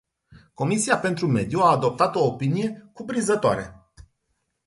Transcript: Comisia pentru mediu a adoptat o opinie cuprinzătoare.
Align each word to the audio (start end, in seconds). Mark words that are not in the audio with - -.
Comisia 0.53 0.97
pentru 0.99 1.27
mediu 1.27 1.59
a 1.59 1.71
adoptat 1.71 2.15
o 2.15 2.25
opinie 2.25 2.89
cuprinzătoare. 2.93 3.91